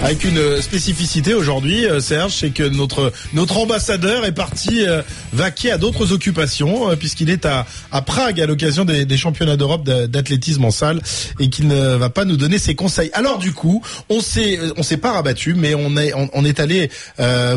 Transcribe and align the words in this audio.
Avec 0.00 0.22
une 0.22 0.38
euh, 0.38 0.62
spécificité 0.62 1.34
aujourd'hui, 1.34 1.84
euh, 1.84 1.98
Serge, 1.98 2.32
c'est 2.32 2.50
que 2.50 2.62
notre 2.62 3.12
notre 3.34 3.58
ambassadeur 3.58 4.24
est 4.24 4.32
parti 4.32 4.86
euh, 4.86 5.02
vaquer 5.32 5.72
à 5.72 5.78
d'autres 5.78 6.12
occupations 6.12 6.94
puisqu'il 6.96 7.28
est 7.28 7.44
à, 7.44 7.66
Prague 8.06 8.40
à 8.40 8.46
l'occasion 8.46 8.84
des, 8.84 9.16
championnats 9.16 9.56
d'Europe 9.56 9.84
d'a- 9.84 10.06
d'athlétisme 10.06 10.64
en 10.64 10.70
salle 10.70 11.00
et 11.40 11.50
qu'il 11.50 11.66
ne 11.66 11.96
va 11.96 12.10
pas 12.10 12.24
nous 12.24 12.36
donner 12.36 12.58
ses 12.58 12.76
conseils. 12.76 13.10
Alors 13.12 13.38
du 13.38 13.52
coup, 13.52 13.82
on 14.08 14.20
s'est 14.20 14.60
on 14.76 14.84
s'est 14.84 14.98
pas 14.98 15.12
rabattu, 15.12 15.54
mais 15.54 15.74
on 15.74 15.96
est 15.96 16.12
on, 16.14 16.44
est 16.44 16.60
allé 16.60 16.88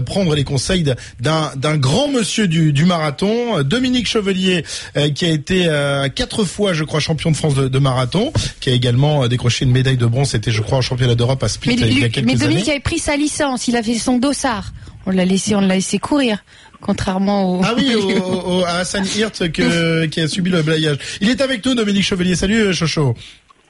prendre 0.05 0.33
les 0.33 0.43
conseils 0.43 0.83
d'un 0.83 1.51
d'un 1.55 1.77
grand 1.77 2.07
monsieur 2.07 2.47
du, 2.47 2.73
du 2.73 2.85
marathon, 2.85 3.61
Dominique 3.61 4.07
Chevelier, 4.07 4.65
qui 5.13 5.25
a 5.25 5.29
été 5.29 5.69
quatre 6.15 6.43
fois, 6.43 6.73
je 6.73 6.83
crois, 6.83 6.99
champion 6.99 7.31
de 7.31 7.37
France 7.37 7.55
de, 7.55 7.79
marathon, 7.79 8.33
qui 8.59 8.69
a 8.69 8.73
également 8.73 9.27
décroché 9.27 9.65
une 9.65 9.71
médaille 9.71 9.97
de 9.97 10.07
bronze. 10.07 10.29
C'était, 10.29 10.51
je 10.51 10.61
crois, 10.61 10.79
en 10.79 10.81
championnat 10.81 11.15
d'Europe 11.15 11.43
à 11.43 11.50
Split 11.51 11.75
Mais, 11.75 11.81
il 11.81 11.97
y 11.99 12.01
a 12.01 12.03
Luc- 12.05 12.13
quelques 12.13 12.25
mais 12.25 12.31
années. 12.33 12.41
Dominique 12.45 12.69
avait 12.69 12.79
pris 12.79 12.99
sa 12.99 13.15
licence, 13.15 13.67
il 13.67 13.75
a 13.75 13.83
fait 13.83 13.95
son 13.95 14.17
dossard. 14.17 14.71
On 15.05 15.11
l'a 15.11 15.25
laissé, 15.25 15.55
on 15.55 15.61
l'a 15.61 15.75
laissé 15.75 15.97
courir, 15.99 16.43
contrairement 16.79 17.57
au. 17.57 17.61
Ah 17.63 17.73
oui, 17.75 17.95
au, 17.95 18.09
au- 18.59 18.63
à 18.65 18.77
Hassan 18.79 19.05
Hirt 19.05 19.51
que, 19.51 20.05
qui 20.05 20.21
a 20.21 20.27
subi 20.27 20.49
le 20.51 20.61
balayage. 20.61 20.97
Il 21.21 21.29
est 21.29 21.41
avec 21.41 21.65
nous, 21.65 21.73
Dominique 21.75 22.03
Chevelier. 22.03 22.35
Salut, 22.35 22.59
euh, 22.61 22.73
Chocho. 22.73 23.15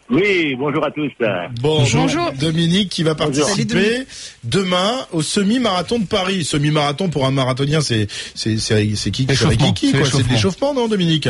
Oui, 0.10 0.56
bonjour 0.60 0.86
à 0.86 0.92
tous. 0.92 1.10
Bonjour. 1.62 2.02
Bonjour. 2.02 2.34
Dominique 2.34 2.90
qui 2.90 3.04
va 3.04 3.14
Bonjour. 3.14 3.46
participer 3.46 4.06
demain 4.44 5.06
au 5.14 5.22
semi-marathon 5.22 6.00
de 6.00 6.06
Paris. 6.06 6.44
Semi-marathon 6.44 7.08
pour 7.10 7.26
un 7.26 7.32
marathonien, 7.32 7.80
c'est 7.80 8.08
c'est 8.36 8.56
qui 9.12 9.26
c'est 9.30 10.30
l'échauffement, 10.30 10.74
non, 10.74 10.90
Dominique? 10.90 11.30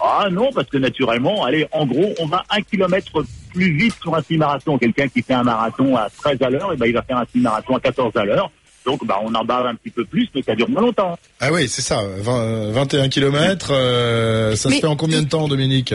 Ah 0.00 0.28
non, 0.30 0.48
parce 0.54 0.68
que 0.68 0.78
naturellement, 0.78 1.44
allez, 1.44 1.66
en 1.72 1.84
gros, 1.84 2.14
on 2.20 2.26
va 2.26 2.42
un 2.50 2.62
kilomètre 2.62 3.24
plus 3.48 3.72
vite 3.76 3.94
sur 4.00 4.14
un 4.14 4.22
semi-marathon. 4.22 4.78
Quelqu'un 4.78 5.08
qui 5.08 5.22
fait 5.22 5.34
un 5.34 5.42
marathon 5.44 5.96
à 5.96 6.08
13 6.22 6.42
à 6.42 6.50
l'heure, 6.50 6.72
et 6.72 6.76
ben, 6.76 6.86
il 6.86 6.92
va 6.94 7.02
faire 7.02 7.18
un 7.18 7.24
semi-marathon 7.32 7.76
à 7.76 7.80
14 7.80 8.16
à 8.16 8.24
l'heure. 8.24 8.50
Donc, 8.86 9.04
bah, 9.04 9.18
on 9.22 9.34
en 9.34 9.44
bave 9.44 9.66
un 9.66 9.74
petit 9.74 9.90
peu 9.90 10.04
plus, 10.04 10.28
mais 10.34 10.42
ça 10.42 10.54
dure 10.54 10.68
moins 10.70 10.80
longtemps. 10.82 11.18
Ah 11.40 11.52
oui, 11.52 11.68
c'est 11.68 11.82
ça. 11.82 12.00
20, 12.18 12.32
euh, 12.40 12.70
21 12.72 13.08
kilomètres. 13.08 13.70
euh, 13.72 14.56
ça 14.56 14.70
se 14.70 14.76
fait 14.76 14.86
en 14.86 14.96
combien 14.96 15.22
de 15.22 15.28
temps, 15.28 15.46
Dominique? 15.48 15.94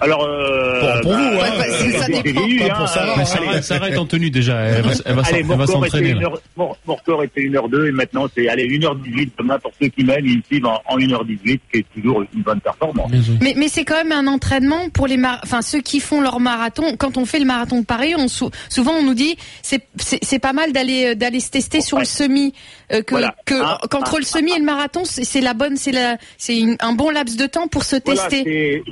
Alors, 0.00 0.24
euh, 0.24 0.80
Pour- 0.80 1.00
pour 1.02 1.12
vous. 1.12 1.24
Ouais, 1.36 1.38
bah, 1.56 1.98
ça 2.00 2.06
dépend. 2.08 2.40
VU, 2.46 2.58
Pas 2.58 2.64
hein, 2.64 2.74
pour 2.76 2.88
Sarah, 2.88 3.14
Mais. 3.16 3.24
Sarah, 3.24 3.50
allez, 3.52 3.62
Sarah 3.62 3.90
est 3.90 3.96
en 3.96 4.06
tenue 4.06 4.28
déjà. 4.28 4.56
Elle 4.60 4.82
va, 4.82 4.90
elle 5.04 5.14
va, 5.14 5.22
s'en- 5.24 5.28
Allez, 5.30 5.38
elle 5.40 5.44
mon 5.46 5.56
va 5.56 5.64
record 5.64 5.86
était 5.86 5.90
s'entraîner. 5.96 6.10
une 6.10 6.20
là. 6.20 6.26
heure, 6.28 6.40
mon, 6.56 6.74
mon 6.86 6.94
record 6.96 7.22
était 7.22 7.40
1h02 7.42 7.86
et 7.88 7.92
maintenant 7.92 8.26
c'est, 8.36 8.48
allez, 8.48 8.66
1h18 8.66 9.30
demain 9.38 9.58
pour 9.60 9.70
ceux 9.80 9.88
qui 9.88 10.02
mènent, 10.04 10.24
ils 10.26 10.42
suivent 10.46 10.66
en, 10.66 10.80
en 10.86 10.98
1h18, 10.98 11.60
qui 11.72 11.78
est 11.78 11.86
toujours 11.94 12.22
une 12.34 12.42
bonne 12.42 12.60
performance. 12.60 13.10
Mais, 13.40 13.54
mais 13.56 13.68
c'est 13.68 13.84
quand 13.84 13.94
même 14.02 14.10
un 14.12 14.26
entraînement 14.26 14.88
pour 14.90 15.06
les 15.06 15.16
mar- 15.16 15.40
enfin 15.44 15.62
ceux 15.62 15.80
qui 15.80 16.00
font 16.00 16.20
leur 16.20 16.40
marathon. 16.40 16.96
Quand 16.98 17.16
on 17.16 17.24
fait 17.24 17.38
le 17.38 17.46
marathon 17.46 17.80
de 17.80 17.86
Paris, 17.86 18.14
on 18.18 18.26
sou- 18.26 18.50
souvent 18.68 18.92
on 18.94 19.04
nous 19.04 19.14
dit 19.14 19.36
c'est 19.62 20.38
pas 20.40 20.52
mal 20.52 20.72
d'aller 20.72 21.12
euh, 21.12 21.14
d'aller 21.14 21.38
se 21.40 21.50
tester 21.50 21.80
sur 21.80 21.98
le 22.00 22.04
semi 22.04 22.52
euh, 22.92 23.00
que 23.02 23.12
Voilà. 23.12 23.34
que 23.46 23.54
Ah, 23.62 23.78
qu'entre 23.90 24.14
ah, 24.16 24.18
le 24.18 24.24
semi 24.24 24.52
et 24.52 24.58
le 24.58 24.64
marathon 24.64 25.04
c'est 25.04 25.24
c'est 25.24 25.40
la 25.40 25.54
bonne 25.54 25.76
c'est 25.76 25.92
la 25.92 26.18
c'est 26.36 26.58
une- 26.58 26.76
un 26.80 26.92
bon 26.94 27.10
laps 27.10 27.36
de 27.36 27.46
temps 27.46 27.68
pour 27.68 27.84
se 27.84 27.96
Voilà, 28.04 28.20
tester. 28.28 28.82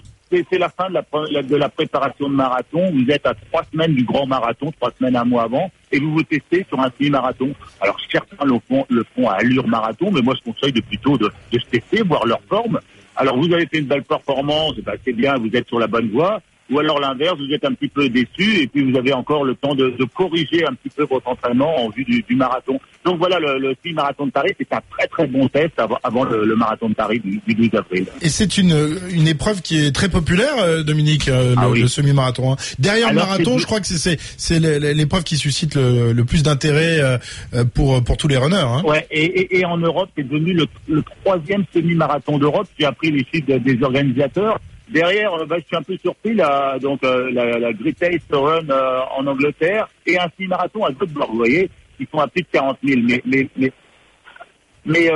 C'est, 0.50 0.58
la 0.58 0.68
fin 0.68 0.88
de 0.88 1.56
la, 1.56 1.68
préparation 1.68 2.28
de 2.28 2.34
marathon. 2.34 2.90
Vous 2.92 3.10
êtes 3.10 3.26
à 3.26 3.34
trois 3.34 3.64
semaines 3.70 3.94
du 3.94 4.04
grand 4.04 4.26
marathon, 4.26 4.72
trois 4.72 4.92
semaines, 4.98 5.16
un 5.16 5.24
mois 5.24 5.44
avant, 5.44 5.70
et 5.90 5.98
vous 5.98 6.12
vous 6.12 6.22
testez 6.22 6.64
sur 6.68 6.80
un 6.80 6.90
semi-marathon. 6.98 7.52
Alors 7.80 7.96
certains 8.10 8.44
le 8.44 8.58
font, 8.68 8.86
le 8.88 9.04
font 9.14 9.28
à 9.28 9.34
allure 9.34 9.66
marathon, 9.66 10.10
mais 10.10 10.22
moi 10.22 10.34
je 10.38 10.50
conseille 10.50 10.72
de 10.72 10.80
plutôt 10.80 11.18
de, 11.18 11.30
se 11.52 11.66
tester, 11.70 12.02
voir 12.02 12.26
leur 12.26 12.40
forme. 12.48 12.80
Alors 13.16 13.36
vous 13.36 13.52
avez 13.52 13.66
fait 13.66 13.78
une 13.78 13.86
belle 13.86 14.04
performance, 14.04 14.74
ben, 14.76 14.94
c'est 15.04 15.12
bien, 15.12 15.34
vous 15.36 15.50
êtes 15.54 15.68
sur 15.68 15.78
la 15.78 15.86
bonne 15.86 16.10
voie. 16.10 16.40
Ou 16.70 16.78
alors 16.78 17.00
l'inverse, 17.00 17.36
vous 17.38 17.52
êtes 17.52 17.64
un 17.64 17.74
petit 17.74 17.88
peu 17.88 18.08
déçu 18.08 18.62
et 18.62 18.66
puis 18.66 18.90
vous 18.90 18.96
avez 18.96 19.12
encore 19.12 19.44
le 19.44 19.54
temps 19.54 19.74
de, 19.74 19.90
de 19.90 20.04
corriger 20.04 20.64
un 20.66 20.72
petit 20.74 20.88
peu 20.94 21.04
votre 21.04 21.28
entraînement 21.28 21.84
en 21.84 21.90
vue 21.90 22.04
du, 22.04 22.22
du 22.22 22.34
marathon. 22.34 22.80
Donc 23.04 23.18
voilà, 23.18 23.38
le, 23.40 23.58
le 23.58 23.74
semi-marathon 23.82 24.26
de 24.26 24.30
Paris, 24.30 24.52
c'est 24.58 24.72
un 24.72 24.80
très 24.96 25.06
très 25.08 25.26
bon 25.26 25.48
test 25.48 25.72
avant, 25.78 25.98
avant 26.02 26.24
le, 26.24 26.44
le 26.44 26.56
marathon 26.56 26.88
de 26.88 26.94
Paris 26.94 27.20
du, 27.20 27.40
du 27.46 27.54
12 27.68 27.78
avril. 27.80 28.06
Et 28.22 28.28
c'est 28.28 28.56
une 28.58 28.98
une 29.10 29.28
épreuve 29.28 29.60
qui 29.60 29.84
est 29.84 29.92
très 29.94 30.08
populaire, 30.08 30.54
euh, 30.60 30.82
Dominique, 30.82 31.28
euh, 31.28 31.54
Ah 31.58 31.64
le, 31.66 31.70
oui. 31.72 31.80
le 31.82 31.88
semi-marathon. 31.88 32.52
hein. 32.52 32.56
Derrière 32.78 33.08
Alors, 33.08 33.24
le 33.24 33.28
marathon, 33.30 33.58
je 33.58 33.66
crois 33.66 33.80
que 33.80 33.86
c'est 33.86 33.98
c'est 33.98 34.18
c'est 34.38 34.58
l'é- 34.60 34.78
l'é- 34.78 34.94
l'épreuve 34.94 35.24
qui 35.24 35.36
suscite 35.36 35.74
le, 35.74 36.12
le 36.12 36.24
plus 36.24 36.42
d'intérêt 36.42 36.98
euh, 37.00 37.64
pour 37.74 38.02
pour 38.04 38.16
tous 38.16 38.28
les 38.28 38.36
runners. 38.36 38.56
Hein. 38.56 38.82
Ouais, 38.84 39.06
et, 39.10 39.24
et, 39.24 39.58
et 39.58 39.64
en 39.64 39.76
Europe, 39.78 40.08
c'est 40.16 40.26
devenu 40.26 40.52
le, 40.54 40.66
le 40.88 41.02
troisième 41.22 41.64
semi-marathon 41.74 42.38
d'Europe. 42.38 42.68
J'ai 42.78 42.86
appris 42.86 43.10
les 43.10 43.26
chiffres 43.32 43.46
de- 43.48 43.58
des 43.58 43.82
organisateurs. 43.82 44.58
Derrière, 44.88 45.34
euh, 45.34 45.46
bah, 45.46 45.56
je 45.58 45.64
suis 45.64 45.76
un 45.76 45.82
peu 45.82 45.96
surpris, 45.96 46.34
là, 46.34 46.78
donc 46.78 47.02
euh, 47.04 47.30
la, 47.30 47.58
la 47.58 47.72
Greatest 47.72 48.26
Run 48.30 48.68
euh, 48.68 49.00
en 49.16 49.26
Angleterre 49.26 49.88
et 50.06 50.18
un 50.18 50.28
semi-marathon 50.36 50.84
à 50.84 50.90
Göteborg, 50.92 51.30
vous 51.30 51.38
voyez, 51.38 51.70
qui 51.96 52.06
sont 52.10 52.18
à 52.18 52.26
plus 52.26 52.42
de 52.42 52.48
40 52.52 52.78
000. 52.82 53.00
Mais, 53.04 53.22
mais, 53.24 55.10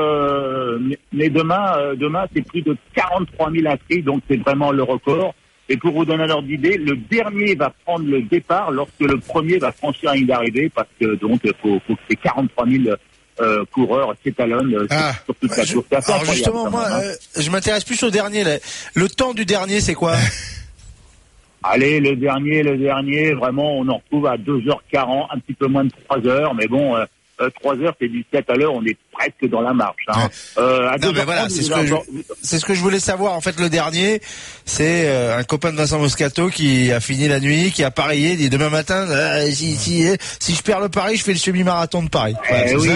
mais, 1.13 1.29
demain, 1.29 1.95
demain 1.97 2.27
c'est 2.33 2.47
plus 2.47 2.63
de 2.63 2.77
43 2.95 3.51
000 3.51 3.67
inscrits, 3.67 4.03
donc 4.03 4.23
c'est 4.29 4.37
vraiment 4.37 4.71
le 4.71 4.85
record. 4.85 5.35
Et 5.69 5.77
pour 5.77 5.93
vous 5.93 6.05
donner 6.05 6.23
un 6.23 6.31
ordre 6.31 6.47
d'idée, 6.47 6.77
le 6.77 6.95
dernier 6.95 7.57
va 7.57 7.75
prendre 7.85 8.07
le 8.07 8.23
départ 8.23 8.71
lorsque 8.71 9.01
le 9.01 9.19
premier 9.19 9.59
va 9.59 9.73
franchir 9.73 10.11
la 10.11 10.17
ligne 10.17 10.27
d'arrivée, 10.27 10.71
parce 10.73 10.89
que 11.01 11.17
donc 11.17 11.41
faut, 11.61 11.81
faut 11.85 11.97
que 11.97 12.03
ces 12.09 12.15
43 12.15 12.67
000 12.69 12.95
euh, 13.41 13.65
coureurs 13.73 14.15
s'étalonnent 14.25 14.75
euh, 14.75 14.87
Ah. 14.91 15.13
sur, 15.25 15.35
toute 15.35 15.51
la 15.57 15.65
course. 15.67 15.85
Assez 15.93 16.13
alors 16.13 16.25
justement, 16.25 16.71
moi, 16.71 16.85
hein. 16.89 17.01
euh, 17.03 17.15
je 17.39 17.51
m'intéresse 17.51 17.85
plus 17.85 18.03
au 18.03 18.11
dernier. 18.11 18.45
Là. 18.45 18.57
Le 18.95 19.09
temps 19.09 19.35
du 19.35 19.45
dernier, 19.45 19.81
c'est 19.81 19.95
quoi 19.95 20.17
Allez, 21.63 21.99
le 22.01 22.15
dernier, 22.17 22.63
le 22.63 22.77
dernier, 22.77 23.33
vraiment, 23.35 23.79
on 23.79 23.89
en 23.89 23.97
retrouve 23.97 24.27
à 24.27 24.37
2h40, 24.37 25.27
un 25.35 25.39
petit 25.41 25.55
peu 25.55 25.67
moins 25.67 25.85
de 25.85 25.91
3 26.09 26.27
heures, 26.27 26.55
mais 26.55 26.69
bon, 26.69 26.95
euh, 26.95 27.05
euh, 27.41 27.51
3 27.61 27.77
heures, 27.81 27.95
c'est 28.01 28.09
du 28.09 28.25
7 28.33 28.49
à 28.51 28.55
l'heure, 28.55 28.73
on 28.75 28.85
est 28.85 28.97
presque 29.13 29.49
dans 29.51 29.61
la 29.61 29.73
marche. 29.73 30.05
Hein. 30.09 30.29
Euh, 30.59 30.89
à 30.89 30.99
Non, 30.99 31.13
mais 31.13 31.21
2h30, 31.21 31.25
voilà, 31.25 31.49
c'est 31.49 31.63
ce 31.63 31.71
que 31.71 31.87
je- 31.87 31.95
C'est 32.43 32.59
ce 32.59 32.65
que 32.65 32.75
je 32.75 32.81
voulais 32.81 33.01
savoir. 33.01 33.33
En 33.35 33.41
fait, 33.41 33.59
le 33.61 33.69
dernier, 33.69 34.21
c'est 34.65 35.09
euh, 35.09 35.39
un 35.39 35.43
copain 35.45 35.73
de 35.73 35.77
Vincent 35.77 35.99
Moscato 35.99 36.49
qui 36.49 36.91
a 36.93 37.01
fini 37.01 37.29
la 37.29 37.41
nuit, 37.41 37.73
qui 37.73 37.85
a 37.85 37.91
parié, 37.91 38.37
dit 38.37 38.49
demain 38.51 38.71
matin, 38.71 39.07
euh, 39.09 39.51
si, 39.51 39.75
si, 39.77 40.07
si 40.39 40.55
je 40.55 40.63
perds 40.63 40.81
le 40.81 40.89
pari, 40.89 41.17
je 41.17 41.25
fais 41.25 41.33
le 41.33 41.39
semi-marathon 41.39 42.03
de 42.03 42.09
Paris. 42.09 42.35
Voilà, 42.49 42.65
Eh 42.67 42.69
c'est 42.69 42.77
oui, 42.77 42.89
ça 42.89 42.95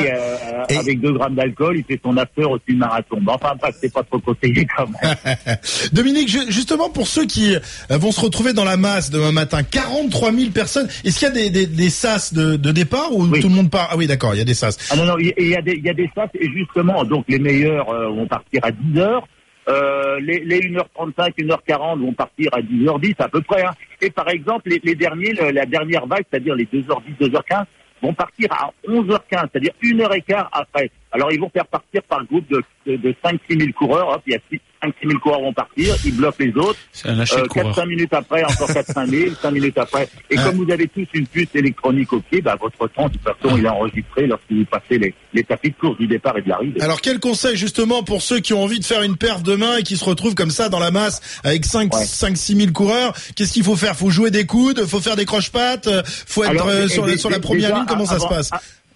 euh, 0.63 0.75
Et- 0.75 0.77
avec 0.79 1.01
2 1.01 1.13
grammes 1.13 1.35
d'alcool, 1.35 1.77
il 1.79 1.85
fait 1.85 2.01
son 2.05 2.17
after 2.17 2.45
au 2.45 2.59
du 2.67 2.75
marathon. 2.77 3.19
Mais 3.21 3.33
enfin, 3.33 3.57
pas, 3.61 3.71
c'est 3.73 3.93
pas 3.93 4.03
trop 4.03 4.19
conseillé 4.19 4.67
quand 4.77 4.87
même. 4.89 5.15
Dominique, 5.93 6.29
ju- 6.29 6.51
justement 6.51 6.91
pour 6.91 7.07
ceux 7.07 7.27
qui 7.27 7.55
euh, 7.55 7.61
vont 7.91 8.13
se 8.13 8.21
retrouver 8.21 8.53
dans 8.53 8.65
la 8.65 8.77
masse 8.77 9.11
demain 9.11 9.33
matin, 9.33 9.63
43 9.63 10.33
000 10.33 10.51
personnes. 10.51 10.89
Est-ce 11.05 11.19
qu'il 11.19 11.29
y 11.29 11.31
a 11.31 11.35
des, 11.35 11.51
des, 11.51 11.67
des 11.67 11.91
sas 11.91 12.33
de, 12.35 12.57
de 12.57 12.71
départ 12.73 13.15
ou 13.15 13.25
Oui. 13.25 13.41
tout 13.41 13.49
le 13.49 13.55
monde 13.55 13.71
part? 13.71 13.89
Ah 13.93 13.97
oui, 13.97 14.07
d'accord, 14.07 14.35
il 14.35 14.39
y 14.39 14.43
a 14.43 14.45
des 14.45 14.55
sas. 14.55 14.77
Ah 14.91 14.97
non, 14.97 15.05
non, 15.05 15.17
il 15.19 15.27
y, 15.49 15.57
a 15.57 15.63
des, 15.63 15.73
il 15.73 15.85
y 15.85 15.91
a 15.91 15.95
des 15.95 16.09
stats, 16.09 16.29
et 16.39 16.49
justement, 16.51 17.05
donc 17.05 17.25
les 17.29 17.39
meilleurs 17.39 17.89
euh, 17.91 18.09
vont 18.09 18.27
partir 18.27 18.61
à 18.65 18.71
10 18.71 18.99
heures, 18.99 19.27
euh, 19.69 20.19
les, 20.21 20.41
les 20.45 20.61
1h35, 20.61 21.35
1h40 21.39 22.01
vont 22.01 22.13
partir 22.13 22.49
à 22.53 22.61
10h10 22.61 23.15
à 23.19 23.29
peu 23.29 23.41
près. 23.43 23.63
Hein. 23.63 23.71
Et 24.01 24.11
par 24.11 24.29
exemple, 24.29 24.69
les, 24.71 24.81
les 24.83 24.95
derniers, 24.95 25.33
la 25.53 25.67
dernière 25.67 26.07
vague, 26.07 26.25
c'est-à-dire 26.31 26.55
les 26.55 26.65
2h10, 26.65 27.19
2h15, 27.21 27.65
vont 28.03 28.15
partir 28.15 28.53
à 28.53 28.71
11h15, 28.87 29.49
c'est-à-dire 29.53 29.73
une 29.83 30.01
heure 30.01 30.15
et 30.15 30.23
quart 30.23 30.49
après. 30.53 30.91
Alors 31.13 31.33
ils 31.33 31.41
vont 31.41 31.51
faire 31.51 31.67
partir 31.67 32.03
par 32.05 32.25
groupe 32.25 32.49
de, 32.51 32.63
de, 32.87 32.97
de 32.97 33.15
5-6 33.25 33.39
000 33.59 33.73
coureurs, 33.77 34.09
hop, 34.11 34.23
il 34.27 34.33
y 34.33 34.37
a 34.37 34.39
5-6 34.87 34.93
000 35.09 35.19
coureurs 35.21 35.41
vont 35.41 35.53
partir, 35.53 35.95
ils 36.05 36.15
bloquent 36.17 36.37
les 36.43 36.53
autres, 36.57 36.79
C'est 36.93 37.09
un 37.09 37.15
lâcher 37.17 37.37
euh, 37.39 37.43
de 37.43 37.49
coureur. 37.49 37.75
4-5 37.77 37.87
minutes 37.89 38.15
après, 38.15 38.45
encore 38.45 38.71
4-5 38.71 39.07
000, 39.09 39.35
5 39.43 39.51
minutes 39.51 39.77
après. 39.79 40.09
Et 40.31 40.37
Ah. 40.39 40.45
comme 40.45 40.65
vous 40.65 40.71
avez 40.73 40.87
tous 40.89 41.07
une 41.13 41.27
puce 41.27 41.49
électronique 41.55 42.13
au 42.13 42.21
pied, 42.21 42.41
bah, 42.41 42.57
votre 42.61 42.87
temps, 42.95 43.09
de 43.09 43.13
toute 43.15 43.23
façon, 43.23 43.57
il 43.59 43.65
est 43.65 43.69
enregistré 43.69 44.27
lorsque 44.27 44.51
vous 44.51 44.65
passez 44.65 44.99
les, 44.99 45.15
les 45.35 45.43
tapis 45.45 45.71
de 45.71 45.75
course 45.75 45.99
du 45.99 46.07
départ 46.07 46.39
et 46.39 46.43
de 46.43 46.49
l'arrivée. 46.49 46.81
Alors 46.81 47.01
quel 47.01 47.19
conseil 47.21 47.57
justement 47.57 48.03
pour 48.05 48.23
ceux 48.23 48.39
qui 48.41 48.55
ont 48.55 48.63
envie 48.63 48.79
de 48.79 48.85
faire 48.85 49.03
une 49.03 49.17
perf 49.17 49.43
demain 49.43 49.77
et 49.79 49.83
qui 49.83 49.97
se 49.97 50.05
retrouvent 50.05 50.35
comme 50.37 50.51
ça 50.51 50.69
dans 50.69 50.79
la 50.79 50.91
masse 50.93 51.21
avec 51.45 51.65
5 51.67 51.93
Ouais. 51.95 52.05
5 52.05 52.37
6 52.37 52.55
000 52.57 52.73
coureurs? 52.73 53.13
Qu'est-ce 53.37 53.53
qu'il 53.53 53.65
faut 53.65 53.77
faire? 53.77 53.97
Faut 53.97 54.11
jouer 54.11 54.31
des 54.31 54.47
coudes, 54.47 54.87
faut 54.87 55.01
faire 55.01 55.17
des 55.17 55.27
croche-pattes, 55.27 55.89
euh, 55.89 56.03
faut 56.07 56.45
être 56.45 56.51
Alors, 56.51 56.69
euh, 56.69 56.87
et- 56.87 56.89
sur, 56.89 57.07
sur 57.19 57.31
la 57.31 57.41
première 57.41 57.69
déjà, 57.71 57.75
ligne? 57.81 57.87
Comment 57.89 58.07
ça 58.07 58.15
avant- 58.15 58.29
se 58.29 58.49
passe 58.49 58.51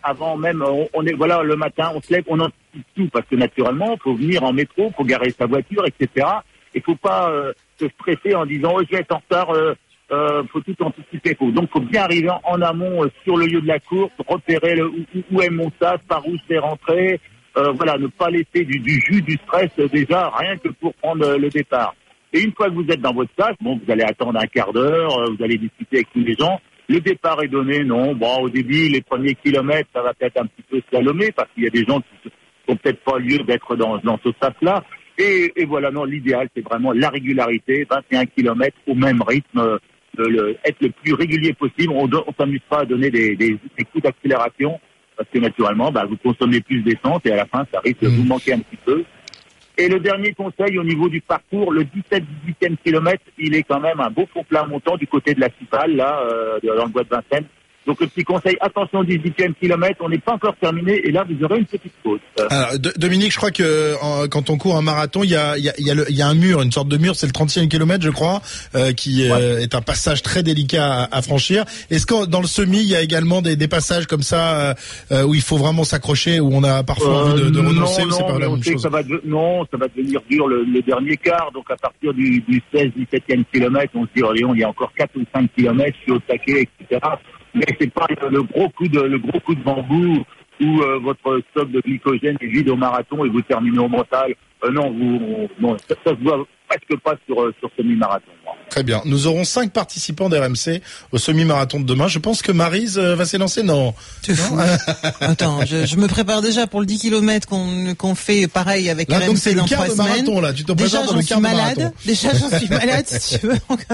Avant 0.06 0.36
même, 0.36 0.62
on, 0.92 1.06
est 1.06 1.14
voilà 1.14 1.42
le 1.42 1.56
matin, 1.56 1.90
on 1.94 2.00
se 2.00 2.12
lève, 2.12 2.24
on 2.28 2.38
anticipe 2.38 2.86
tout 2.94 3.08
parce 3.12 3.26
que 3.26 3.36
naturellement, 3.36 3.96
faut 4.02 4.14
venir 4.14 4.42
en 4.42 4.52
métro, 4.52 4.92
faut 4.96 5.04
garer 5.04 5.30
sa 5.30 5.46
voiture, 5.46 5.84
etc. 5.86 6.26
Et 6.74 6.80
faut 6.80 6.96
pas 6.96 7.30
euh, 7.30 7.52
se 7.80 7.88
stresser 7.88 8.34
en 8.34 8.44
disant 8.44 8.74
oh 8.74 8.82
je 8.84 8.94
vais 8.94 9.02
être 9.02 9.14
en 9.14 9.18
retard. 9.18 9.50
Euh, 9.50 9.74
euh, 10.12 10.42
faut 10.52 10.60
tout 10.60 10.76
anticiper. 10.80 11.34
Faut, 11.34 11.50
donc 11.50 11.70
faut 11.70 11.80
bien 11.80 12.02
arriver 12.02 12.28
en, 12.44 12.60
amont 12.60 13.04
euh, 13.04 13.08
sur 13.24 13.38
le 13.38 13.46
lieu 13.46 13.62
de 13.62 13.66
la 13.66 13.80
course, 13.80 14.12
repérer 14.28 14.74
le, 14.74 14.86
où, 14.86 15.04
où 15.32 15.40
est 15.40 15.48
mon 15.48 15.72
sas, 15.80 15.98
par 16.06 16.28
où 16.28 16.32
je 16.36 16.54
vais 16.54 16.58
rentrer, 16.58 17.20
euh, 17.56 17.72
voilà, 17.72 17.96
ne 17.98 18.08
pas 18.08 18.30
laisser 18.30 18.64
du, 18.64 18.80
du 18.80 19.00
jus, 19.00 19.22
du 19.22 19.38
stress 19.44 19.70
euh, 19.78 19.88
déjà, 19.88 20.28
rien 20.36 20.56
que 20.56 20.68
pour 20.68 20.92
prendre 20.94 21.24
euh, 21.24 21.38
le 21.38 21.48
départ. 21.48 21.94
Et 22.32 22.40
une 22.40 22.52
fois 22.52 22.68
que 22.68 22.74
vous 22.74 22.86
êtes 22.88 23.00
dans 23.00 23.14
votre 23.14 23.32
place, 23.32 23.54
bon, 23.60 23.78
vous 23.78 23.92
allez 23.92 24.02
attendre 24.02 24.40
un 24.40 24.46
quart 24.46 24.72
d'heure, 24.72 25.18
euh, 25.20 25.30
vous 25.30 25.44
allez 25.44 25.56
discuter 25.56 25.98
avec 25.98 26.12
tous 26.12 26.20
les 26.20 26.34
gens. 26.34 26.60
Le 26.88 27.00
départ 27.00 27.42
est 27.42 27.48
donné, 27.48 27.82
non. 27.84 28.14
Bon, 28.14 28.42
au 28.42 28.50
début, 28.50 28.88
les 28.88 29.00
premiers 29.00 29.34
kilomètres, 29.34 29.88
ça 29.94 30.02
va 30.02 30.12
peut-être 30.14 30.40
un 30.40 30.46
petit 30.46 30.62
peu 30.70 30.80
slalomer 30.90 31.32
parce 31.32 31.48
qu'il 31.54 31.64
y 31.64 31.66
a 31.66 31.70
des 31.70 31.84
gens 31.84 32.00
qui 32.00 32.30
n'ont 32.68 32.76
peut-être 32.76 33.00
pas 33.04 33.18
lieu 33.18 33.38
d'être 33.38 33.76
dans, 33.76 33.98
dans 33.98 34.18
ce 34.22 34.30
sas-là. 34.40 34.84
Et, 35.18 35.52
et 35.56 35.64
voilà, 35.64 35.90
non, 35.90 36.04
l'idéal, 36.04 36.48
c'est 36.54 36.62
vraiment 36.64 36.92
la 36.92 37.08
régularité, 37.08 37.86
21 37.88 38.26
kilomètres 38.26 38.76
au 38.86 38.94
même 38.94 39.22
rythme, 39.22 39.58
euh, 39.60 39.78
le, 40.18 40.28
le- 40.28 40.56
être 40.64 40.80
le 40.80 40.90
plus 40.90 41.14
régulier 41.14 41.52
possible. 41.54 41.92
On 41.94 42.06
ne 42.06 42.16
s'amuse 42.38 42.60
pas 42.68 42.80
à 42.80 42.84
donner 42.84 43.10
des, 43.10 43.34
des, 43.36 43.56
des 43.78 43.84
coups 43.84 44.02
d'accélération 44.04 44.78
parce 45.16 45.28
que 45.30 45.38
naturellement, 45.38 45.92
bah, 45.92 46.04
vous 46.08 46.16
consommez 46.16 46.60
plus 46.60 46.82
d'essence 46.82 47.20
et 47.24 47.30
à 47.30 47.36
la 47.36 47.46
fin, 47.46 47.64
ça 47.72 47.80
risque 47.80 48.00
de 48.00 48.08
vous 48.08 48.24
manquer 48.24 48.54
un 48.54 48.58
petit 48.58 48.78
peu. 48.84 49.04
Et 49.76 49.88
le 49.88 49.98
dernier 49.98 50.32
conseil 50.32 50.78
au 50.78 50.84
niveau 50.84 51.08
du 51.08 51.20
parcours, 51.20 51.72
le 51.72 51.82
17-18e 51.82 52.76
kilomètre, 52.84 53.24
il 53.38 53.56
est 53.56 53.64
quand 53.64 53.80
même 53.80 54.00
un 54.00 54.10
beau 54.10 54.26
fond 54.32 54.44
plat 54.44 54.64
montant 54.64 54.96
du 54.96 55.06
côté 55.08 55.34
de 55.34 55.40
la 55.40 55.48
Cipale, 55.58 55.96
là, 55.96 56.20
euh, 56.22 56.60
dans 56.62 56.84
le 56.84 56.90
bois 56.90 57.02
de 57.02 57.08
Vincennes. 57.08 57.46
Donc 57.86 58.00
le 58.00 58.06
petit 58.06 58.24
conseil, 58.24 58.56
attention 58.60 59.00
au 59.00 59.04
18e 59.04 59.52
kilomètre, 59.60 59.96
on 60.00 60.08
n'est 60.08 60.18
pas 60.18 60.32
encore 60.32 60.56
terminé 60.56 61.00
et 61.06 61.10
là 61.12 61.24
vous 61.28 61.44
aurez 61.44 61.58
une 61.58 61.66
petite 61.66 61.92
pause. 62.02 62.18
Euh, 62.40 62.46
Alors, 62.50 62.72
Dominique, 62.96 63.32
je 63.32 63.36
crois 63.36 63.50
que 63.50 63.94
en- 64.02 64.26
quand 64.28 64.48
on 64.50 64.56
court 64.56 64.76
un 64.76 64.82
marathon, 64.82 65.22
il 65.22 65.30
y 65.30 65.36
a, 65.36 65.58
y, 65.58 65.68
a, 65.68 65.74
y, 65.78 65.90
a 65.90 65.94
le- 65.94 66.10
y 66.10 66.22
a 66.22 66.26
un 66.26 66.34
mur, 66.34 66.62
une 66.62 66.72
sorte 66.72 66.88
de 66.88 66.96
mur, 66.96 67.14
c'est 67.14 67.26
le 67.26 67.32
30e 67.32 67.68
kilomètre, 67.68 68.02
je 68.02 68.10
crois, 68.10 68.40
euh, 68.74 68.92
qui 68.92 69.28
euh, 69.30 69.58
est 69.60 69.74
un 69.74 69.82
passage 69.82 70.22
très 70.22 70.42
délicat 70.42 71.02
à, 71.04 71.18
à 71.18 71.22
franchir. 71.22 71.64
Est-ce 71.90 72.06
que 72.06 72.24
dans 72.26 72.40
le 72.40 72.46
semi, 72.46 72.78
il 72.78 72.88
y 72.88 72.96
a 72.96 73.02
également 73.02 73.42
des, 73.42 73.54
des 73.56 73.68
passages 73.68 74.06
comme 74.06 74.22
ça 74.22 74.58
euh, 74.70 74.74
euh, 75.12 75.22
où 75.24 75.34
il 75.34 75.42
faut 75.42 75.56
vraiment 75.58 75.84
s'accrocher, 75.84 76.40
où 76.40 76.50
on 76.54 76.64
a 76.64 76.82
parfois 76.84 77.24
envie 77.24 77.42
de, 77.42 77.50
de 77.50 77.58
Euh, 77.60 77.68
renoncer, 77.68 78.02
non, 78.02 78.08
ou 78.08 78.12
c'est 78.12 78.22
pas 78.24 78.38
la 78.38 78.48
on 78.48 78.52
même 78.54 78.64
chose 78.64 78.80
ça 78.82 78.88
va 78.88 79.02
de- 79.02 79.20
non, 79.26 79.64
ça 79.70 79.76
va 79.76 79.88
devenir 79.88 80.20
dur 80.30 80.48
le, 80.48 80.64
le 80.64 80.80
dernier 80.82 81.16
quart. 81.18 81.50
Donc 81.52 81.70
à 81.70 81.76
partir 81.76 82.14
du, 82.14 82.40
du 82.48 82.62
16-17e 82.72 83.44
kilomètre, 83.52 83.92
on 83.94 84.04
se 84.04 84.08
dit, 84.16 84.22
oh, 84.22 84.32
Léon, 84.32 84.54
il 84.54 84.60
y 84.60 84.64
a 84.64 84.68
encore 84.68 84.92
4 84.96 85.10
ou 85.16 85.22
5 85.34 85.50
kilomètres, 85.54 85.96
je 85.98 86.02
suis 86.04 86.12
au 86.12 86.18
taquet, 86.20 86.66
etc. 86.80 87.00
Mais 87.54 87.66
c'est 87.80 87.92
pas 87.92 88.06
le, 88.08 88.28
le 88.28 88.42
gros 88.42 88.68
coup 88.70 88.88
de 88.88 89.00
le 89.00 89.18
gros 89.18 89.40
coup 89.40 89.54
de 89.54 89.62
bambou 89.62 90.24
où 90.60 90.80
euh, 90.82 90.98
votre 90.98 91.40
stock 91.50 91.70
de 91.70 91.80
glycogène 91.80 92.36
est 92.40 92.46
vide 92.46 92.68
au 92.68 92.76
marathon 92.76 93.24
et 93.24 93.28
vous 93.28 93.42
terminez 93.42 93.78
au 93.78 93.88
mental. 93.88 94.34
Euh, 94.64 94.70
non, 94.70 94.90
vous, 94.90 95.48
non, 95.58 95.78
ça, 95.88 95.96
ça 96.04 96.10
se 96.12 96.22
voit 96.22 96.44
presque 96.78 97.02
pas 97.02 97.14
sur 97.26 97.42
euh, 97.42 97.54
sur 97.60 97.70
semi-marathon. 97.76 98.30
Très 98.70 98.82
bien. 98.82 99.02
Nous 99.04 99.26
aurons 99.26 99.44
cinq 99.44 99.72
participants 99.72 100.28
d'RMC 100.28 100.80
au 101.12 101.18
semi-marathon 101.18 101.80
de 101.80 101.84
demain. 101.84 102.08
Je 102.08 102.18
pense 102.18 102.42
que 102.42 102.50
Marise 102.52 102.98
euh, 102.98 103.14
va 103.14 103.24
s'élancer. 103.24 103.62
Non. 103.62 103.94
Tu 104.22 104.34
fou. 104.34 104.56
Attends, 105.20 105.64
je, 105.64 105.84
je 105.86 105.96
me 105.96 106.08
prépare 106.08 106.40
déjà 106.42 106.66
pour 106.66 106.80
le 106.80 106.86
10 106.86 106.98
km 107.00 107.48
qu'on 107.96 108.14
fait 108.14 108.48
pareil 108.48 108.90
avec 108.90 109.08
Là, 109.10 109.18
RMC 109.18 109.26
donc 109.26 109.38
c'est 109.38 109.52
le 109.52 109.60
dans 109.60 109.66
quart 109.66 109.84
de 109.84 109.90
semaines. 109.90 110.06
marathon 110.08 110.40
là. 110.40 110.52
Tu 110.52 110.64
te 110.64 110.72
Déjà, 110.72 110.98
présentes 110.98 111.06
dans 111.06 111.10
j'en 111.12 111.16
le 111.18 111.22
suis 111.22 111.28
quart 111.28 111.38
de 111.38 111.42
malade. 111.42 111.78
marathon. 111.78 111.94
Déjà, 112.06 112.28
j'en 112.34 112.58
suis 112.58 112.68
malade, 112.70 113.06
si 113.06 113.38
tu 113.38 113.46
veux. 113.46 113.54
Donc, 113.68 113.86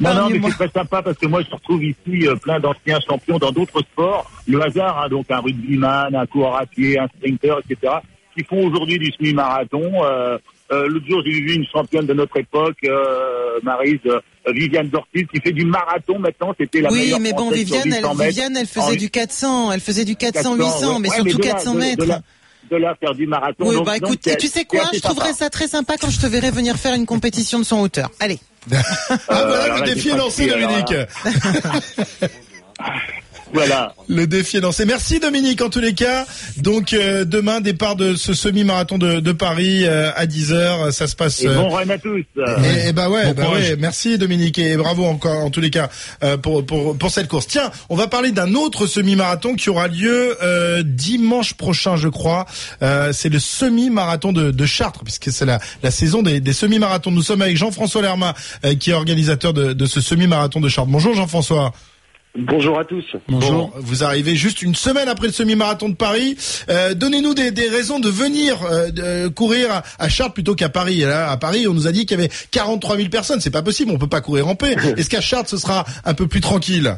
Non, 0.00 0.14
non, 0.14 0.30
mais 0.30 0.40
c'est 0.44 0.66
très 0.68 0.80
sympa 0.80 1.02
parce 1.02 1.16
que 1.18 1.26
moi, 1.26 1.42
je 1.42 1.50
retrouve 1.54 1.82
ici 1.84 2.26
euh, 2.26 2.34
plein 2.36 2.60
d'anciens 2.60 2.98
champions 3.08 3.38
dans 3.38 3.52
d'autres 3.52 3.80
sports. 3.92 4.30
Le 4.46 4.62
hasard, 4.62 5.02
hein, 5.04 5.08
donc 5.08 5.26
un 5.30 5.38
rugbyman, 5.40 6.14
un 6.14 6.26
coureur 6.26 6.56
à 6.56 6.66
pied, 6.66 6.98
un 6.98 7.06
sprinter, 7.16 7.54
etc., 7.68 7.94
qui 8.36 8.44
font 8.44 8.64
aujourd'hui 8.66 8.98
du 8.98 9.10
semi-marathon. 9.12 9.90
Euh, 10.04 10.38
euh, 10.72 10.86
L'autre 10.88 11.06
jour, 11.08 11.22
j'ai 11.24 11.32
vu 11.32 11.54
une 11.54 11.66
championne 11.66 12.06
de 12.06 12.14
notre 12.14 12.36
époque, 12.38 12.76
euh, 12.84 13.58
Maryse, 13.62 13.98
euh, 14.06 14.20
Viviane 14.52 14.88
Dortis, 14.88 15.26
qui 15.32 15.40
fait 15.40 15.52
du 15.52 15.64
marathon 15.64 16.18
maintenant. 16.18 16.54
C'était 16.58 16.80
la 16.80 16.90
Oui, 16.90 17.00
meilleure 17.00 17.20
mais 17.20 17.32
bon, 17.32 17.50
Viviane, 17.50 17.88
800 17.88 17.96
elle. 18.20 18.26
Viviane, 18.28 18.56
elle 18.56 18.64
En 18.64 18.66
faisait 18.86 18.96
du 18.96 19.10
400, 19.10 19.72
elle 19.72 19.80
faisait 19.80 20.04
du 20.04 20.16
400, 20.16 20.56
800, 20.56 20.98
mais 21.00 21.08
ouais, 21.08 21.14
surtout 21.16 21.38
de 21.38 21.42
là- 21.44 21.50
400 21.52 21.74
de- 21.74 21.78
mètres. 21.78 22.02
De 22.04 22.08
là, 22.08 22.20
de 22.70 22.76
là 22.76 22.94
faire 23.00 23.14
du 23.14 23.26
marathon. 23.26 23.68
Oui, 23.68 23.74
Donc- 23.76 23.86
bah 23.86 23.98
donc 23.98 24.12
écoute, 24.26 24.36
tu 24.38 24.46
sais 24.48 24.64
quoi, 24.64 24.82
je 24.94 25.00
trouverais 25.00 25.32
ça 25.32 25.50
très 25.50 25.66
sympa 25.68 25.94
quand 26.00 26.10
je 26.10 26.20
te 26.20 26.26
verrai 26.26 26.50
venir 26.52 26.76
faire 26.76 26.94
une 26.94 27.06
compétition 27.06 27.58
de 27.58 27.64
son 27.64 27.80
hauteur. 27.80 28.10
Allez. 28.20 28.38
Ah 28.70 28.76
voilà, 29.28 29.74
le 29.74 29.80
là, 29.80 29.94
défi 29.94 30.10
est 30.10 30.16
lancé, 30.16 30.46
Dominique. 30.46 30.94
Voilà. 33.52 33.94
Le 34.08 34.26
défi 34.26 34.58
est 34.58 34.60
lancé. 34.60 34.84
Merci 34.86 35.18
Dominique 35.20 35.60
en 35.62 35.70
tous 35.70 35.80
les 35.80 35.94
cas. 35.94 36.24
Donc 36.58 36.92
euh, 36.92 37.24
demain 37.24 37.60
départ 37.60 37.96
de 37.96 38.14
ce 38.14 38.32
semi-marathon 38.34 38.96
de, 38.98 39.20
de 39.20 39.32
Paris 39.32 39.86
euh, 39.86 40.10
à 40.14 40.26
10h, 40.26 40.92
ça 40.92 41.06
se 41.06 41.16
passe 41.16 41.42
Et 41.42 41.48
euh, 41.48 41.54
bon 41.54 41.68
run 41.68 41.88
à 41.88 41.98
tous. 41.98 42.18
et, 42.64 42.88
et 42.88 42.92
bah 42.92 43.08
ouais, 43.08 43.32
Bon 43.34 43.42
bah 43.42 43.50
ouais, 43.52 43.76
merci 43.76 44.18
Dominique 44.18 44.58
et 44.58 44.76
bravo 44.76 45.04
encore 45.04 45.44
en 45.44 45.50
tous 45.50 45.60
les 45.60 45.70
cas 45.70 45.88
euh, 46.22 46.36
pour, 46.36 46.64
pour 46.64 46.96
pour 46.96 47.10
cette 47.10 47.28
course. 47.28 47.46
Tiens, 47.48 47.70
on 47.88 47.96
va 47.96 48.06
parler 48.06 48.30
d'un 48.32 48.54
autre 48.54 48.86
semi-marathon 48.86 49.54
qui 49.54 49.68
aura 49.70 49.88
lieu 49.88 50.36
euh, 50.42 50.82
dimanche 50.84 51.54
prochain, 51.54 51.96
je 51.96 52.08
crois. 52.08 52.46
Euh, 52.82 53.12
c'est 53.12 53.28
le 53.28 53.38
semi-marathon 53.38 54.32
de, 54.32 54.50
de 54.50 54.66
Chartres, 54.66 55.02
puisque 55.04 55.30
c'est 55.32 55.44
la, 55.46 55.58
la 55.82 55.90
saison 55.90 56.22
des, 56.22 56.40
des 56.40 56.52
semi-marathons. 56.52 57.10
Nous 57.10 57.22
sommes 57.22 57.42
avec 57.42 57.56
Jean-François 57.56 58.02
Lerma, 58.02 58.34
euh, 58.64 58.74
qui 58.74 58.90
est 58.90 58.94
organisateur 58.94 59.52
de, 59.52 59.72
de 59.72 59.86
ce 59.86 60.00
semi-marathon 60.00 60.60
de 60.60 60.68
Chartres. 60.68 60.90
Bonjour 60.90 61.14
Jean-François. 61.14 61.72
Bonjour 62.38 62.78
à 62.78 62.84
tous. 62.84 63.04
Bon, 63.28 63.72
vous 63.74 64.04
arrivez 64.04 64.36
juste 64.36 64.62
une 64.62 64.76
semaine 64.76 65.08
après 65.08 65.26
le 65.26 65.32
semi-marathon 65.32 65.88
de 65.88 65.96
Paris. 65.96 66.36
Euh, 66.68 66.94
Donnez-nous 66.94 67.34
des, 67.34 67.50
des 67.50 67.68
raisons 67.68 67.98
de 67.98 68.08
venir 68.08 68.62
euh, 68.62 68.90
de 68.90 69.28
courir 69.28 69.72
à, 69.72 69.82
à 69.98 70.08
Chartres 70.08 70.34
plutôt 70.34 70.54
qu'à 70.54 70.68
Paris. 70.68 71.02
Et 71.02 71.06
là, 71.06 71.28
à 71.28 71.36
Paris, 71.36 71.66
on 71.66 71.74
nous 71.74 71.88
a 71.88 71.92
dit 71.92 72.06
qu'il 72.06 72.16
y 72.18 72.20
avait 72.22 72.32
43 72.52 72.96
000 72.96 73.08
personnes. 73.08 73.40
C'est 73.40 73.50
pas 73.50 73.62
possible, 73.62 73.90
on 73.90 73.98
peut 73.98 74.06
pas 74.06 74.20
courir 74.20 74.46
en 74.46 74.54
paix. 74.54 74.76
Est-ce 74.96 75.10
qu'à 75.10 75.20
Chartres, 75.20 75.50
ce 75.50 75.56
sera 75.56 75.84
un 76.04 76.14
peu 76.14 76.28
plus 76.28 76.40
tranquille? 76.40 76.96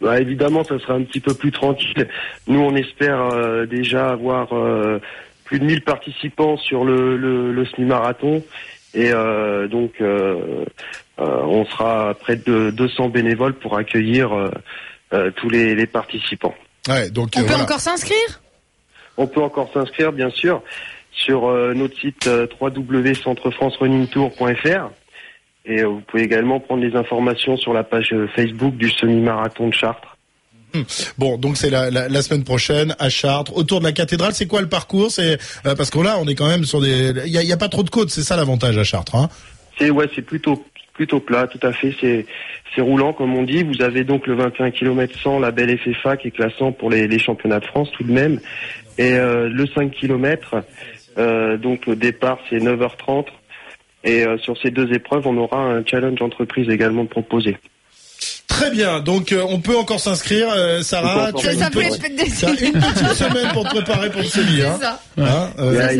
Bah, 0.00 0.20
évidemment, 0.20 0.62
ça 0.62 0.78
sera 0.78 0.94
un 0.94 1.02
petit 1.02 1.20
peu 1.20 1.34
plus 1.34 1.50
tranquille. 1.50 2.08
Nous, 2.46 2.60
on 2.60 2.76
espère 2.76 3.20
euh, 3.32 3.66
déjà 3.66 4.10
avoir 4.10 4.52
euh, 4.52 5.00
plus 5.44 5.58
de 5.58 5.64
1000 5.64 5.82
participants 5.82 6.56
sur 6.58 6.84
le, 6.84 7.16
le, 7.16 7.52
le 7.52 7.66
semi-marathon. 7.66 8.42
Et 8.94 9.12
euh, 9.12 9.68
donc, 9.68 9.92
euh, 10.00 10.64
euh, 11.18 11.40
on 11.42 11.64
sera 11.66 12.14
près 12.14 12.36
de 12.36 12.70
200 12.70 13.08
bénévoles 13.08 13.54
pour 13.54 13.76
accueillir 13.76 14.32
euh, 14.32 14.50
euh, 15.12 15.30
tous 15.36 15.48
les, 15.48 15.74
les 15.74 15.86
participants. 15.86 16.54
Ouais, 16.88 17.10
donc 17.10 17.30
On 17.36 17.40
euh, 17.40 17.42
peut 17.42 17.48
voilà. 17.48 17.64
encore 17.64 17.80
s'inscrire? 17.80 18.40
On 19.16 19.26
peut 19.26 19.42
encore 19.42 19.72
s'inscrire, 19.72 20.12
bien 20.12 20.30
sûr, 20.30 20.62
sur 21.12 21.48
euh, 21.48 21.72
notre 21.74 21.98
site 21.98 22.26
euh, 22.26 22.46
www.centrefrancerunningtour.fr. 22.60 24.90
Et 25.66 25.82
euh, 25.82 25.86
vous 25.86 26.00
pouvez 26.00 26.24
également 26.24 26.60
prendre 26.60 26.82
les 26.82 26.94
informations 26.96 27.56
sur 27.56 27.72
la 27.72 27.84
page 27.84 28.12
euh, 28.12 28.26
Facebook 28.34 28.76
du 28.76 28.90
semi-marathon 28.90 29.68
de 29.68 29.74
Chartres. 29.74 30.13
Bon, 31.18 31.38
donc 31.38 31.56
c'est 31.56 31.70
la, 31.70 31.90
la, 31.90 32.22
semaine 32.22 32.44
prochaine 32.44 32.94
à 32.98 33.08
Chartres, 33.08 33.56
autour 33.56 33.80
de 33.80 33.84
la 33.84 33.92
cathédrale. 33.92 34.34
C'est 34.34 34.46
quoi 34.46 34.60
le 34.60 34.68
parcours? 34.68 35.10
C'est 35.10 35.38
euh, 35.66 35.74
parce 35.74 35.90
que 35.90 35.98
là, 36.00 36.16
on 36.20 36.26
est 36.26 36.34
quand 36.34 36.48
même 36.48 36.64
sur 36.64 36.80
des. 36.80 37.12
Il 37.26 37.32
y 37.32 37.52
a, 37.52 37.56
pas 37.56 37.68
trop 37.68 37.82
de 37.82 37.90
côtes. 37.90 38.10
C'est 38.10 38.22
ça 38.22 38.36
l'avantage 38.36 38.76
à 38.78 38.84
Chartres. 38.84 39.14
Hein? 39.14 39.28
C'est 39.78 39.90
ouais, 39.90 40.08
c'est 40.14 40.22
plutôt 40.22 40.64
plutôt 40.92 41.20
plat, 41.20 41.46
tout 41.46 41.64
à 41.66 41.72
fait. 41.72 41.94
C'est 42.00 42.26
c'est 42.74 42.80
roulant 42.80 43.12
comme 43.12 43.34
on 43.34 43.42
dit. 43.42 43.62
Vous 43.62 43.82
avez 43.82 44.04
donc 44.04 44.26
le 44.26 44.34
21 44.34 44.70
km 44.70 45.18
100, 45.18 45.38
la 45.38 45.50
belle 45.50 45.78
FFA 45.78 46.16
qui 46.16 46.28
est 46.28 46.32
classant 46.32 46.72
pour 46.72 46.90
les, 46.90 47.18
championnats 47.18 47.60
de 47.60 47.66
France 47.66 47.90
tout 47.92 48.04
de 48.04 48.12
même, 48.12 48.40
et 48.98 49.14
euh, 49.14 49.48
le 49.48 49.66
5 49.66 49.92
km. 49.92 50.56
Euh, 51.16 51.56
donc 51.56 51.86
le 51.86 51.94
départ 51.94 52.38
c'est 52.50 52.58
9h30 52.58 53.26
et 54.02 54.24
sur 54.38 54.58
ces 54.60 54.70
deux 54.70 54.92
épreuves 54.92 55.26
on 55.26 55.36
aura 55.38 55.58
un 55.58 55.86
challenge 55.86 56.20
entreprise 56.20 56.68
également 56.68 57.06
proposé. 57.06 57.56
Très 58.58 58.70
bien. 58.70 59.00
Donc 59.00 59.32
euh, 59.32 59.44
on 59.48 59.60
peut 59.60 59.76
encore 59.76 60.00
s'inscrire. 60.00 60.48
Euh, 60.50 60.82
Sarah, 60.82 61.32
tu 61.32 61.46
as 61.46 61.52
une, 61.52 61.58
petite, 61.70 62.38
tu 62.38 62.44
as 62.46 62.50
une 62.50 62.72
petite 62.72 63.12
semaine 63.14 63.52
pour 63.52 63.64
te 63.68 63.74
préparer 63.74 64.10
pour 64.10 64.22
le 64.22 64.26
semi. 64.28 64.62
Hein. 64.62 64.78
ça. 64.80 65.00
Hein, 65.18 65.50
euh, 65.58 65.88
Il 65.92 65.98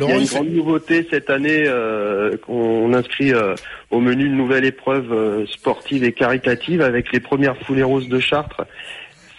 y 0.00 0.04
a- 0.04 0.16
une 0.16 0.24
grande 0.24 0.48
nouveauté 0.48 1.06
cette 1.10 1.28
année 1.28 1.64
euh, 1.66 2.36
qu'on 2.46 2.94
inscrit 2.94 3.34
euh, 3.34 3.54
au 3.90 4.00
menu 4.00 4.24
une 4.26 4.36
nouvelle 4.38 4.64
épreuve 4.64 5.12
euh, 5.12 5.44
sportive 5.46 6.02
et 6.04 6.12
caritative 6.12 6.80
avec 6.80 7.12
les 7.12 7.20
premières 7.20 7.56
foulées 7.66 7.82
roses 7.82 8.08
de 8.08 8.18
Chartres. 8.18 8.62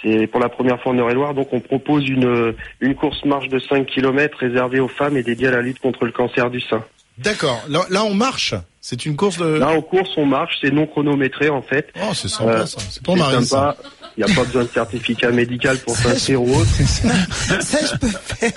C'est 0.03 0.27
pour 0.27 0.39
la 0.41 0.50
première 0.50 0.79
fois 0.81 0.91
en 0.91 0.97
Eure-et-Loire, 0.97 1.33
donc 1.33 1.47
on 1.53 1.59
propose 1.62 2.07
une, 2.09 2.53
une 2.81 2.93
course 2.93 3.23
marche 3.25 3.47
de 3.47 3.57
5 3.57 3.88
km 3.88 4.38
réservée 4.38 4.79
aux 4.81 4.89
femmes 4.89 5.15
et 5.17 5.23
dédiée 5.23 5.47
à 5.47 5.51
la 5.51 5.62
lutte 5.62 5.79
contre 5.79 6.03
le 6.05 6.12
cancer 6.12 6.50
du 6.51 6.59
sein. 6.62 6.83
D'accord. 7.17 7.63
Là, 7.69 7.81
là, 7.89 8.03
on 8.03 8.13
marche? 8.13 8.53
C'est 8.85 9.05
une 9.05 9.15
course 9.15 9.37
de. 9.37 9.45
Là, 9.45 9.69
en 9.69 9.81
course, 9.81 10.09
on 10.17 10.25
marche, 10.25 10.57
c'est 10.61 10.69
non 10.69 10.85
chronométré 10.85 11.47
en 11.49 11.61
fait. 11.61 11.87
Oh, 11.95 12.13
c'est 12.13 12.27
sympa 12.27 12.51
Euh, 12.51 12.65
ça. 12.65 12.79
C'est 12.89 13.01
pour 13.01 13.15
Marie. 13.15 13.45
ça. 13.45 13.77
Il 14.17 14.25
n'y 14.25 14.29
a 14.31 14.35
pas 14.35 14.43
besoin 14.43 14.63
de 14.63 14.67
certificat 14.67 15.31
médical 15.31 15.77
pour 15.77 15.95
s'inscrire 15.95 16.41
ou 16.43 16.53
autre. 16.53 16.67
Ça, 17.61 17.79
je 17.81 17.97
peux 17.97 18.07
faire. 18.09 18.51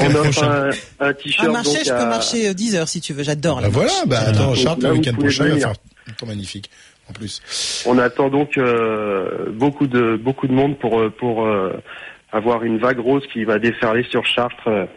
On 0.00 0.14
offre 0.14 0.42
un, 0.42 0.70
un 1.00 1.08
À 1.10 1.12
t-shirt 1.14 1.48
marcher, 1.52 1.70
donc 1.74 1.84
je 1.84 1.90
peux 1.90 1.96
à- 1.96 2.06
marcher 2.06 2.48
euh, 2.48 2.54
10 2.54 2.76
heures 2.76 2.88
si 2.88 3.02
tu 3.02 3.12
veux. 3.12 3.22
J'adore. 3.24 3.60
Bah 3.60 3.68
voilà. 3.70 3.92
Bah 4.06 4.20
attends, 4.26 4.54
là, 4.54 4.74
le 4.80 4.92
week-end 4.94 5.12
prochain, 5.14 5.44
il 5.48 5.52
va 5.52 5.58
faire 5.58 5.68
un 6.08 6.12
temps 6.14 6.26
magnifique. 6.26 6.70
En 7.10 7.12
plus. 7.12 7.84
On 7.86 7.98
attend 7.98 8.30
donc 8.30 8.56
euh, 8.56 9.50
beaucoup 9.52 9.86
de 9.86 10.16
beaucoup 10.16 10.46
de 10.48 10.52
monde 10.54 10.78
pour 10.78 10.98
euh, 10.98 11.10
pour 11.10 11.44
euh, 11.46 11.74
avoir 12.32 12.64
une 12.64 12.78
vague 12.78 12.98
rose 12.98 13.22
qui 13.32 13.44
va 13.44 13.58
déferler 13.58 14.04
sur 14.10 14.24
Chartres. 14.24 14.88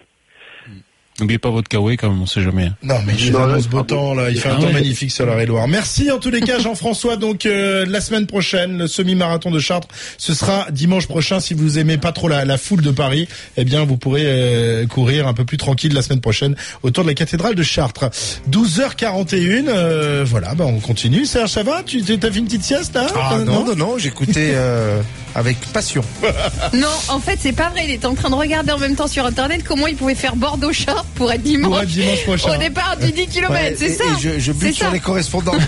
N'oubliez 1.19 1.39
pas 1.39 1.49
votre 1.49 1.67
kawaii 1.67 1.97
quand 1.97 2.09
même, 2.09 2.21
on 2.21 2.25
sait 2.25 2.41
jamais. 2.41 2.71
Non, 2.83 2.95
mais 3.05 3.17
je 3.17 3.31
Non, 3.31 3.43
annonce 3.43 3.67
beau 3.67 3.81
temps, 3.83 4.13
là. 4.13 4.29
Il 4.29 4.39
fait 4.39 4.49
un 4.49 4.57
Ah 4.57 4.61
temps 4.61 4.71
magnifique 4.71 5.11
sur 5.11 5.25
la 5.25 5.45
Loire. 5.45 5.67
Merci, 5.67 6.11
en 6.11 6.17
tous 6.19 6.29
les 6.31 6.41
cas, 6.41 6.59
Jean-François. 6.59 7.15
Donc, 7.17 7.45
euh, 7.45 7.85
la 7.87 8.01
semaine 8.01 8.25
prochaine, 8.27 8.77
le 8.77 8.87
semi-marathon 8.87 9.51
de 9.51 9.59
Chartres, 9.59 9.87
ce 10.17 10.33
sera 10.33 10.67
dimanche 10.71 11.07
prochain. 11.07 11.39
Si 11.39 11.53
vous 11.53 11.79
aimez 11.79 11.97
pas 11.97 12.11
trop 12.11 12.27
la, 12.27 12.45
la 12.45 12.57
foule 12.57 12.81
de 12.81 12.91
Paris, 12.91 13.27
eh 13.57 13.63
bien, 13.65 13.85
vous 13.85 13.97
pourrez 13.97 14.23
euh, 14.25 14.85
courir 14.87 15.27
un 15.27 15.33
peu 15.33 15.45
plus 15.45 15.57
tranquille 15.57 15.93
la 15.93 16.01
semaine 16.01 16.21
prochaine 16.21 16.55
autour 16.83 17.03
de 17.03 17.09
la 17.09 17.15
cathédrale 17.15 17.55
de 17.55 17.63
Chartres. 17.63 18.09
12h41, 18.49 19.65
euh, 19.67 20.23
voilà, 20.27 20.53
bah, 20.55 20.65
on 20.67 20.79
continue. 20.79 21.25
Serge, 21.25 21.49
ça 21.51 21.63
va? 21.63 21.83
Tu, 21.83 22.01
t'as 22.03 22.31
fait 22.31 22.39
une 22.39 22.45
petite 22.45 22.63
sieste, 22.63 22.93
là? 22.95 23.07
Ah 23.15 23.35
Euh, 23.35 23.43
non, 23.45 23.65
non, 23.65 23.75
non, 23.75 23.97
j'écoutais 23.97 24.51
euh, 24.53 25.01
avec 25.35 25.57
passion. 25.73 26.03
Non, 26.73 26.87
en 27.07 27.19
fait, 27.19 27.37
c'est 27.41 27.51
pas 27.53 27.69
vrai. 27.69 27.81
Il 27.85 27.91
était 27.91 28.05
en 28.05 28.13
train 28.15 28.29
de 28.29 28.35
regarder 28.35 28.71
en 28.71 28.77
même 28.77 28.95
temps 28.95 29.07
sur 29.07 29.25
Internet 29.25 29.63
comment 29.67 29.87
il 29.87 29.95
pouvait 29.95 30.15
faire 30.15 30.35
Bordeaux-Chartres 30.35 31.05
pour 31.15 31.31
être 31.31 31.41
dimanche. 31.41 31.69
Pour 31.71 31.81
être 31.81 31.89
dimanche 31.89 32.23
prochain. 32.23 32.55
Au 32.55 32.57
départ 32.57 32.97
du 32.97 33.11
10 33.11 33.27
km, 33.27 33.51
Ouais, 33.51 33.75
c'est 33.77 33.89
ça. 33.89 34.03
et 34.05 34.21
je, 34.21 34.39
je 34.39 34.51
bute 34.51 34.69
C'est 34.69 34.73
sur 34.73 34.85
ça. 34.87 34.91
les 34.93 34.99
correspondants. 34.99 35.51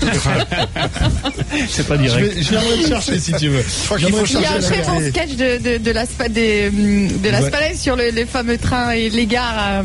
C'est 1.70 1.88
pas 1.88 1.96
Je, 1.98 2.02
direct. 2.02 2.34
vais, 2.36 2.42
je 2.44 2.50
viendrai 2.50 2.78
te 2.84 2.88
chercher 2.88 3.20
si 3.20 3.34
tu 3.34 3.48
veux. 3.50 3.64
crois 3.86 3.98
qu'il 3.98 4.12
faut 4.14 4.26
Je 4.26 4.34
te 4.34 4.38
Il 4.38 4.44
y 4.44 4.46
a 4.46 4.52
un 4.54 4.62
chercher 4.62 4.82
très 4.82 4.92
bon 4.92 5.10
sketch 5.10 5.30
de, 5.36 5.58
de, 5.58 5.78
de 5.78 5.92
la, 5.92 6.06
Spa- 6.06 6.30
des, 6.30 6.70
de 6.70 7.30
la 7.30 7.42
Ouais. 7.42 7.76
Sur 7.76 7.96
le, 7.96 8.10
les 8.10 8.26
fameux 8.26 8.58
trains 8.58 8.92
et 8.92 9.10
les 9.10 9.26
gares. 9.26 9.84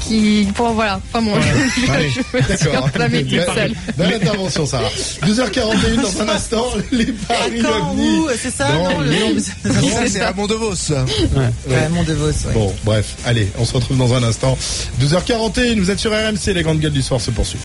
Qui, 0.00 0.48
bon, 0.56 0.72
voilà. 0.72 1.00
Enfin, 1.12 1.22
bon, 1.24 1.34
je, 1.86 1.90
Allez, 1.92 2.10
je 2.10 2.20
me 2.36 2.42
suis 2.56 2.64
D'accord. 2.66 2.84
enflammée 2.84 3.22
toute 3.22 3.30
Belle- 3.32 3.48
seule. 3.54 3.72
Belle 3.96 4.14
intervention, 4.14 4.66
Sarah. 4.66 4.88
12h41 5.26 6.02
dans 6.02 6.20
un 6.22 6.28
instant, 6.28 6.66
les 6.92 7.06
paris 7.06 7.62
où 7.96 8.28
C'est 8.40 8.50
ça 8.50 8.68
Non, 8.72 9.00
le 9.00 9.40
Ça, 9.40 10.06
c'est 10.08 10.24
Ramon 10.24 10.46
DeVos. 10.46 10.92
Ouais, 10.92 11.88
Mont 11.90 12.02
de 12.04 12.12
Vos, 12.14 12.26
ouais. 12.28 12.54
Bon, 12.54 12.72
bref, 12.84 13.16
allez, 13.24 13.48
on 13.58 13.64
se 13.64 13.74
retrouve 13.74 13.96
dans 13.98 14.14
un 14.14 14.22
instant. 14.22 14.56
12h41, 15.00 15.78
vous 15.80 15.90
êtes 15.90 15.98
sur 15.98 16.12
RMC, 16.12 16.52
les 16.54 16.62
grandes 16.62 16.78
gueules 16.80 16.92
du 16.92 17.02
soir 17.02 17.20
se 17.20 17.30
poursuivent. 17.30 17.58